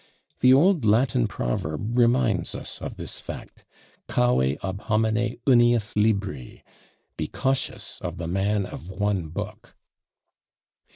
[0.39, 3.63] The old Latin proverb reminds us of this fact,
[4.09, 6.63] Cave ab homine unius libri:
[7.17, 9.75] Be cautious of the man of one book!